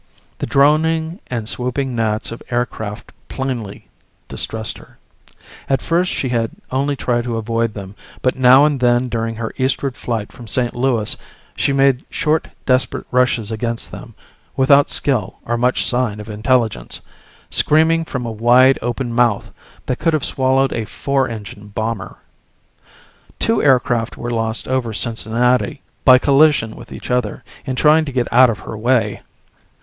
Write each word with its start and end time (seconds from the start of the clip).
The 0.39 0.47
droning 0.47 1.19
and 1.27 1.47
swooping 1.47 1.95
gnats 1.95 2.31
of 2.31 2.41
aircraft 2.49 3.11
plainly 3.29 3.87
distressed 4.29 4.79
her. 4.79 4.97
At 5.69 5.79
first 5.83 6.11
she 6.11 6.29
had 6.29 6.49
only 6.71 6.95
tried 6.95 7.23
to 7.25 7.37
avoid 7.37 7.75
them, 7.75 7.93
but 8.23 8.35
now 8.35 8.65
and 8.65 8.79
then 8.79 9.09
during 9.09 9.35
her 9.35 9.53
eastward 9.59 9.95
flight 9.95 10.31
from 10.31 10.47
St. 10.47 10.75
Louis 10.75 11.15
she 11.55 11.71
made 11.71 12.03
short 12.09 12.47
desperate 12.65 13.05
rushes 13.11 13.51
against 13.51 13.91
them, 13.91 14.15
without 14.57 14.89
skill 14.89 15.37
or 15.45 15.55
much 15.55 15.85
sign 15.85 16.19
of 16.19 16.29
intelligence, 16.31 17.01
screaming 17.51 18.03
from 18.03 18.25
a 18.25 18.31
wide 18.31 18.79
open 18.81 19.13
mouth 19.13 19.51
that 19.85 19.99
could 19.99 20.13
have 20.13 20.25
swallowed 20.25 20.73
a 20.73 20.83
four 20.85 21.29
engine 21.29 21.67
bomber. 21.67 22.17
Two 23.37 23.61
aircraft 23.61 24.17
were 24.17 24.31
lost 24.31 24.67
over 24.67 24.93
Cincinnati, 24.95 25.83
by 26.03 26.17
collision 26.17 26.75
with 26.75 26.91
each 26.91 27.11
other 27.11 27.43
in 27.65 27.75
trying 27.75 28.05
to 28.05 28.11
get 28.11 28.27
out 28.33 28.49
of 28.49 28.57
her 28.61 28.75
way. 28.75 29.21